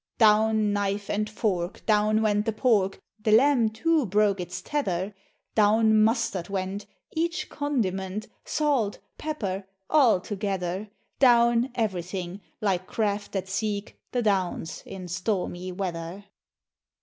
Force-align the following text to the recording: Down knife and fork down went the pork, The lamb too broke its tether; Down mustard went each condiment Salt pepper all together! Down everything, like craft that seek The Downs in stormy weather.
Down 0.17 0.73
knife 0.73 1.11
and 1.11 1.29
fork 1.29 1.85
down 1.85 2.23
went 2.23 2.47
the 2.47 2.51
pork, 2.51 2.99
The 3.19 3.31
lamb 3.31 3.69
too 3.69 4.07
broke 4.07 4.39
its 4.39 4.59
tether; 4.59 5.13
Down 5.53 6.01
mustard 6.03 6.49
went 6.49 6.87
each 7.13 7.49
condiment 7.49 8.27
Salt 8.43 8.97
pepper 9.19 9.67
all 9.91 10.19
together! 10.19 10.89
Down 11.19 11.69
everything, 11.75 12.41
like 12.61 12.87
craft 12.87 13.33
that 13.33 13.47
seek 13.47 13.95
The 14.11 14.23
Downs 14.23 14.81
in 14.87 15.07
stormy 15.07 15.71
weather. 15.71 16.25